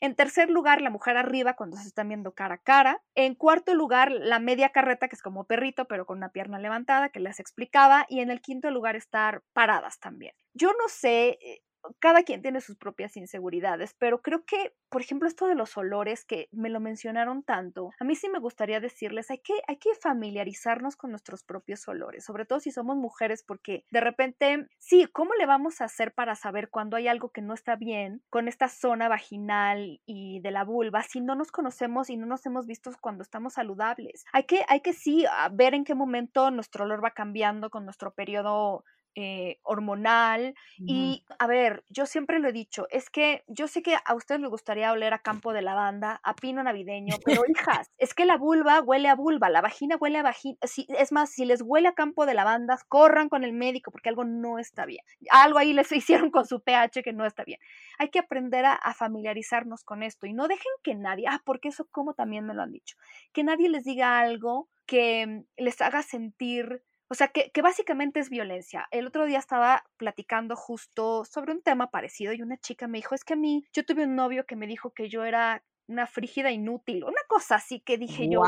[0.00, 3.02] En tercer lugar, la mujer arriba cuando se están viendo cara a cara.
[3.14, 7.08] En cuarto lugar, la media carreta, que es como perrito, pero con una pierna levantada,
[7.08, 8.06] que les explicaba.
[8.08, 10.34] Y en el quinto lugar, estar paradas también.
[10.52, 11.62] Yo no sé, eh,
[12.00, 16.24] cada quien tiene sus propias inseguridades, pero creo que, por ejemplo, esto de los olores
[16.24, 19.94] que me lo mencionaron tanto, a mí sí me gustaría decirles, hay que, hay que
[19.94, 25.34] familiarizarnos con nuestros propios olores, sobre todo si somos mujeres, porque de repente, sí, ¿cómo
[25.34, 28.68] le vamos a hacer para saber cuando hay algo que no está bien con esta
[28.68, 32.90] zona vaginal y de la vulva si no nos conocemos y no nos hemos visto
[33.00, 34.24] cuando estamos saludables?
[34.32, 38.12] Hay que, hay que sí ver en qué momento nuestro olor va cambiando con nuestro
[38.12, 38.84] periodo
[39.16, 40.54] eh, hormonal.
[40.78, 44.40] Y a ver, yo siempre lo he dicho, es que yo sé que a ustedes
[44.40, 48.36] les gustaría oler a campo de lavanda, a pino navideño, pero hijas, es que la
[48.36, 50.58] vulva huele a vulva, la vagina huele a vagina.
[50.62, 54.08] Si, es más, si les huele a campo de lavanda, corran con el médico porque
[54.08, 55.04] algo no está bien.
[55.30, 57.60] Algo ahí les hicieron con su pH que no está bien.
[57.98, 61.68] Hay que aprender a, a familiarizarnos con esto y no dejen que nadie, ah, porque
[61.68, 62.96] eso como también me lo han dicho,
[63.32, 68.30] que nadie les diga algo que les haga sentir o sea, que, que, básicamente es
[68.30, 68.86] violencia.
[68.90, 73.14] El otro día estaba platicando justo sobre un tema parecido y una chica me dijo,
[73.14, 76.06] es que a mí, yo tuve un novio que me dijo que yo era una
[76.06, 78.42] frígida inútil, una cosa así que dije yo,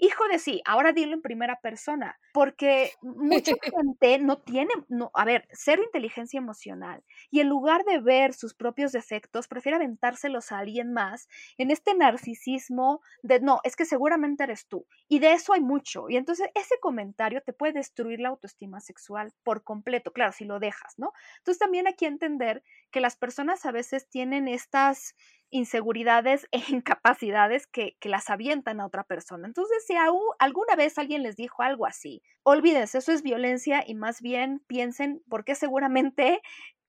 [0.00, 5.24] Hijo de sí, ahora dilo en primera persona, porque mucha gente no tiene, no, a
[5.24, 10.58] ver, cero inteligencia emocional y en lugar de ver sus propios defectos, prefiere aventárselos a
[10.58, 14.86] alguien más en este narcisismo de no, es que seguramente eres tú.
[15.08, 16.08] Y de eso hay mucho.
[16.08, 20.60] Y entonces ese comentario te puede destruir la autoestima sexual por completo, claro, si lo
[20.60, 21.12] dejas, ¿no?
[21.38, 25.16] Entonces también hay que entender que las personas a veces tienen estas
[25.50, 29.46] inseguridades e incapacidades que, que, las avientan a otra persona.
[29.46, 33.94] Entonces, si aún, alguna vez alguien les dijo algo así, olvídense, eso es violencia y
[33.94, 36.40] más bien piensen porque seguramente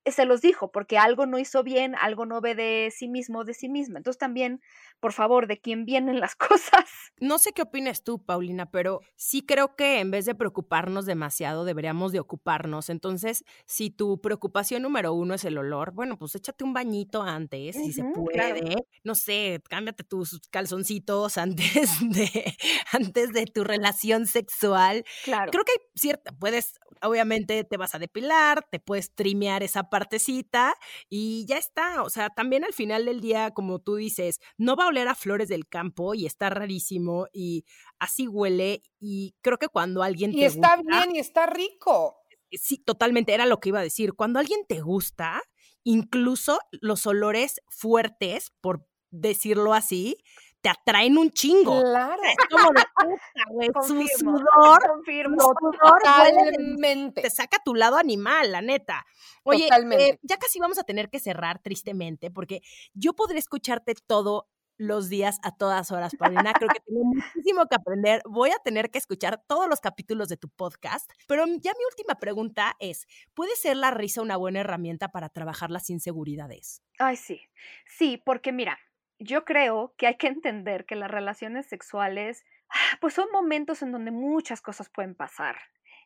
[0.05, 3.53] se los dijo, porque algo no hizo bien, algo no ve de sí mismo, de
[3.53, 3.99] sí misma.
[3.99, 4.61] Entonces también,
[4.99, 6.89] por favor, de quién vienen las cosas.
[7.19, 11.65] No sé qué opinas tú, Paulina, pero sí creo que en vez de preocuparnos demasiado,
[11.65, 12.89] deberíamos de ocuparnos.
[12.89, 17.75] Entonces, si tu preocupación número uno es el olor, bueno, pues échate un bañito antes,
[17.75, 18.75] si se puede.
[19.03, 22.55] No sé, cámbiate tus calzoncitos antes de,
[22.91, 25.03] antes de tu relación sexual.
[25.23, 25.51] Claro.
[25.51, 30.75] Creo que hay cierta, puedes, obviamente te vas a depilar, te puedes trimear esa partecita
[31.09, 32.03] y ya está.
[32.03, 35.15] O sea, también al final del día, como tú dices, no va a oler a
[35.15, 37.65] flores del campo y está rarísimo y
[37.99, 38.83] así huele.
[38.99, 40.33] Y creo que cuando alguien...
[40.33, 42.15] Y está bien y está rico.
[42.51, 44.13] Sí, totalmente, era lo que iba a decir.
[44.13, 45.41] Cuando alguien te gusta,
[45.83, 50.17] incluso los olores fuertes, por decirlo así,
[50.61, 51.81] te atraen un chingo.
[51.81, 52.21] Claro.
[52.23, 53.69] Es como de puta, güey.
[53.81, 55.37] Su sudor, confirmo.
[55.39, 57.21] su sudor Totalmente.
[57.21, 59.05] te saca tu lado animal, la neta.
[59.43, 62.61] Oye, eh, ya casi vamos a tener que cerrar tristemente, porque
[62.93, 66.53] yo podré escucharte todo los días a todas horas, Paulina.
[66.53, 68.21] Creo que tengo muchísimo que aprender.
[68.25, 71.11] Voy a tener que escuchar todos los capítulos de tu podcast.
[71.27, 75.69] Pero ya mi última pregunta es, ¿puede ser la risa una buena herramienta para trabajar
[75.69, 76.81] las inseguridades?
[76.97, 77.41] Ay, sí.
[77.85, 78.79] Sí, porque mira,
[79.19, 83.91] yo creo que hay que entender que las relaciones sexuales, ah, pues son momentos en
[83.91, 85.57] donde muchas cosas pueden pasar.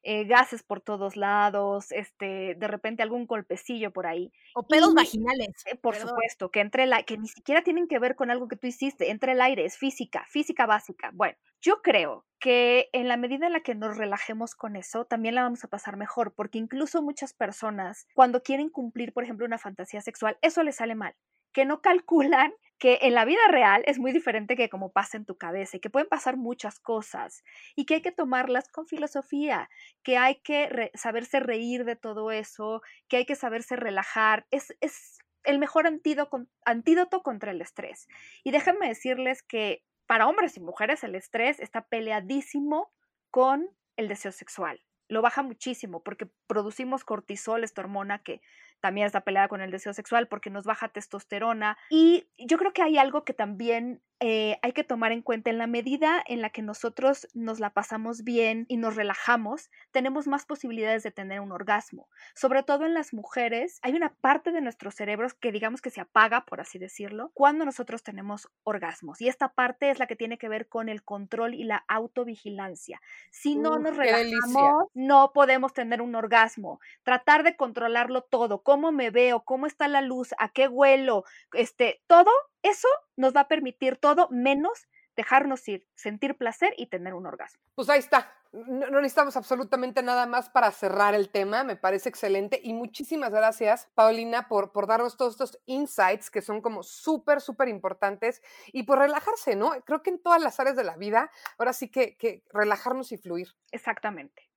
[0.05, 4.33] Eh, gases por todos lados, este, de repente algún golpecillo por ahí.
[4.53, 5.47] O pedos Y- vaginales.
[5.65, 6.09] Eh, Por Perdón.
[6.09, 9.11] supuesto, que entre la, que ni siquiera tienen que ver con algo que tú hiciste,
[9.11, 11.11] entre el aire, es física, física básica.
[11.13, 15.35] Bueno, yo creo que en la medida en la que nos relajemos con eso, también
[15.35, 19.57] la vamos a pasar mejor, porque incluso muchas personas, cuando quieren cumplir, por ejemplo, una
[19.57, 21.15] fantasía sexual, eso les sale mal,
[21.53, 25.25] que no calculan que en la vida real es muy diferente que como pasa en
[25.25, 27.43] tu cabeza y que pueden pasar muchas cosas
[27.75, 29.69] y que hay que tomarlas con filosofía,
[30.03, 34.45] que hay que saberse reír de todo eso, que hay que saberse relajar.
[34.51, 38.07] Es, es el mejor antídoto, antídoto contra el estrés.
[38.43, 42.91] Y déjenme decirles que para hombres y mujeres el estrés está peleadísimo
[43.31, 44.81] con el deseo sexual.
[45.07, 48.41] Lo baja muchísimo porque producimos cortisol, esta hormona que
[48.83, 51.77] también está peleada con el deseo sexual porque nos baja testosterona.
[51.89, 55.49] Y yo creo que hay algo que también eh, hay que tomar en cuenta.
[55.49, 60.27] En la medida en la que nosotros nos la pasamos bien y nos relajamos, tenemos
[60.27, 62.07] más posibilidades de tener un orgasmo.
[62.33, 65.99] Sobre todo en las mujeres, hay una parte de nuestros cerebros que digamos que se
[65.99, 69.19] apaga, por así decirlo, cuando nosotros tenemos orgasmos.
[69.19, 73.01] Y esta parte es la que tiene que ver con el control y la autovigilancia.
[73.29, 76.79] Si no Uf, nos relajamos, no podemos tener un orgasmo.
[77.03, 82.01] Tratar de controlarlo todo, cómo me veo, cómo está la luz, a qué huelo, este,
[82.07, 82.31] todo
[82.63, 87.61] eso nos va a permitir todo menos dejarnos ir, sentir placer y tener un orgasmo.
[87.75, 88.33] Pues ahí está.
[88.51, 91.63] No, no necesitamos absolutamente nada más para cerrar el tema.
[91.63, 92.59] Me parece excelente.
[92.63, 97.67] Y muchísimas gracias, Paulina, por, por darnos todos estos insights que son como súper, súper
[97.67, 98.41] importantes.
[98.71, 99.71] Y por relajarse, ¿no?
[99.85, 103.17] Creo que en todas las áreas de la vida, ahora sí que, que relajarnos y
[103.17, 103.49] fluir.
[103.71, 104.49] Exactamente.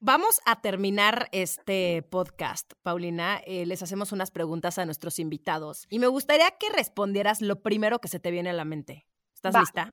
[0.00, 3.40] Vamos a terminar este podcast, Paulina.
[3.46, 7.98] Eh, les hacemos unas preguntas a nuestros invitados y me gustaría que respondieras lo primero
[7.98, 9.06] que se te viene a la mente.
[9.34, 9.60] ¿Estás Va.
[9.60, 9.90] lista?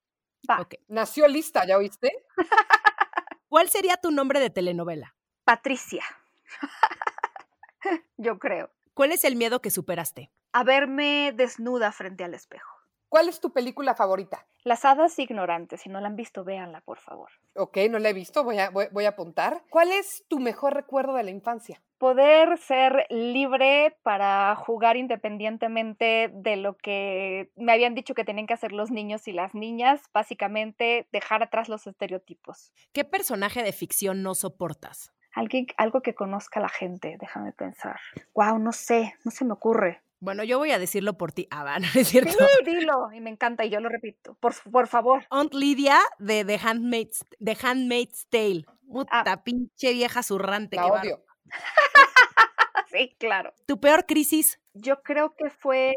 [0.50, 0.60] Va.
[0.60, 0.76] Ok.
[0.90, 2.12] Nació lista, ¿ya oíste?
[3.48, 5.16] ¿Cuál sería tu nombre de telenovela?
[5.46, 6.04] Patricia.
[8.18, 8.72] Yo creo.
[8.94, 10.32] ¿Cuál es el miedo que superaste?
[10.52, 12.83] A verme desnuda frente al espejo.
[13.14, 14.48] ¿Cuál es tu película favorita?
[14.64, 17.30] Las hadas ignorantes, si no la han visto, véanla, por favor.
[17.54, 19.62] Ok, no la he visto, voy a, voy, voy a apuntar.
[19.70, 21.80] ¿Cuál es tu mejor recuerdo de la infancia?
[22.00, 28.56] Poder ser libre para jugar independientemente de lo que me habían dicho que tenían que
[28.56, 32.72] hacer los niños y las niñas, básicamente dejar atrás los estereotipos.
[32.94, 35.14] ¿Qué personaje de ficción no soportas?
[35.36, 38.00] Alguien, algo que conozca a la gente, déjame pensar.
[38.34, 40.02] Wow, no sé, no se me ocurre.
[40.24, 41.48] Bueno, yo voy a decirlo por ti.
[41.52, 42.32] Ah, va, no es cierto.
[42.32, 44.36] Sí, dilo, y me encanta, y yo lo repito.
[44.40, 45.26] Por, por favor.
[45.30, 48.66] Aunt Lydia de The Handmaid's, The Handmaid's Tale.
[48.90, 49.44] Puta, Ah.
[49.44, 50.78] pinche vieja zurrante.
[50.78, 51.26] La qué odio.
[52.88, 53.56] Sí, claro.
[53.66, 54.60] ¿Tu peor crisis?
[54.76, 55.96] Yo creo que fue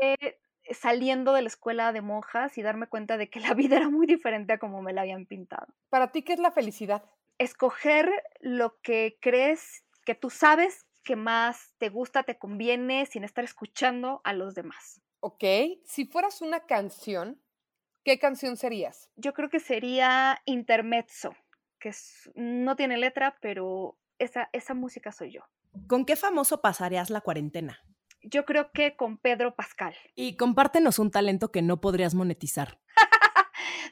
[0.71, 4.07] saliendo de la escuela de monjas y darme cuenta de que la vida era muy
[4.07, 5.67] diferente a como me la habían pintado.
[5.91, 7.05] ¿Para ti qué es la felicidad?
[7.37, 8.11] Escoger
[8.41, 14.21] lo que crees que tú sabes que más te gusta, te conviene, sin estar escuchando
[14.25, 15.01] a los demás.
[15.21, 15.45] Ok,
[15.85, 17.41] si fueras una canción,
[18.05, 19.09] ¿qué canción serías?
[19.17, 21.35] Yo creo que sería intermezzo,
[21.79, 25.43] que es- no tiene letra, pero esa, esa música soy yo.
[25.87, 27.79] ¿Con qué famoso pasarías la cuarentena?
[28.23, 29.95] Yo creo que con Pedro Pascal.
[30.17, 32.81] Y compártenos un talento que no podrías monetizar.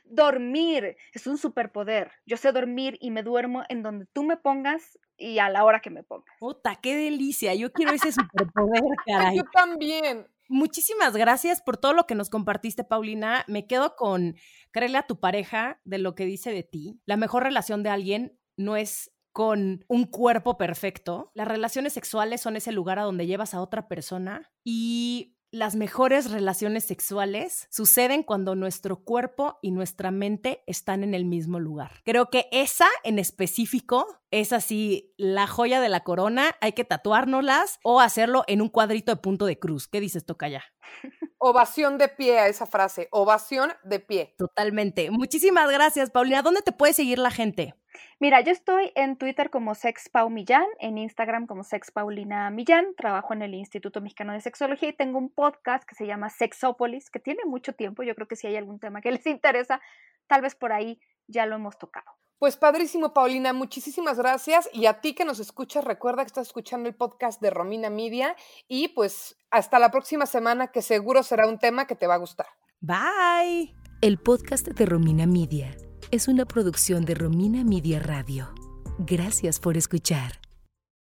[0.05, 2.12] Dormir es un superpoder.
[2.26, 5.80] Yo sé dormir y me duermo en donde tú me pongas y a la hora
[5.80, 6.34] que me pongas.
[6.38, 7.55] Puta, qué delicia.
[7.55, 9.36] Yo quiero ese superpoder, caray.
[9.36, 10.26] Yo también.
[10.49, 13.45] Muchísimas gracias por todo lo que nos compartiste, Paulina.
[13.49, 14.36] Me quedo con
[14.72, 17.01] créele a tu pareja de lo que dice de ti.
[17.07, 21.32] La mejor relación de alguien no es con un cuerpo perfecto.
[21.34, 26.32] Las relaciones sexuales son ese lugar a donde llevas a otra persona y las mejores
[26.32, 32.02] relaciones sexuales suceden cuando nuestro cuerpo y nuestra mente están en el mismo lugar.
[32.05, 36.57] Creo que esa en específico es así la joya de la corona.
[36.61, 39.86] Hay que tatuárnoslas o hacerlo en un cuadrito de punto de cruz.
[39.86, 40.64] ¿Qué dices, Tocaya?
[41.38, 43.07] Ovación de pie a esa frase.
[43.12, 44.34] Ovación de pie.
[44.36, 45.12] Totalmente.
[45.12, 46.42] Muchísimas gracias, Paulina.
[46.42, 47.74] ¿Dónde te puede seguir la gente?
[48.20, 53.42] Mira, yo estoy en Twitter como SexPau Millán, en Instagram como SexPaulina Millán, trabajo en
[53.42, 57.45] el Instituto Mexicano de Sexología y tengo un podcast que se llama Sexópolis, que tiene
[57.47, 59.80] mucho tiempo, yo creo que si hay algún tema que les interesa,
[60.26, 62.07] tal vez por ahí ya lo hemos tocado.
[62.38, 64.68] Pues padrísimo, Paulina, muchísimas gracias.
[64.72, 68.36] Y a ti que nos escuchas, recuerda que estás escuchando el podcast de Romina Media
[68.68, 72.18] y pues hasta la próxima semana que seguro será un tema que te va a
[72.18, 72.49] gustar.
[72.80, 73.74] Bye.
[74.03, 75.74] El podcast de Romina Media
[76.11, 78.52] es una producción de Romina Media Radio.
[78.98, 80.43] Gracias por escuchar.